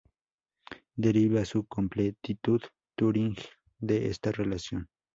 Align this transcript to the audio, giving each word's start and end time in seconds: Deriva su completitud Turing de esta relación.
Deriva 0.95 1.45
su 1.45 1.67
completitud 1.67 2.63
Turing 2.95 3.35
de 3.77 4.07
esta 4.07 4.31
relación. 4.31 4.89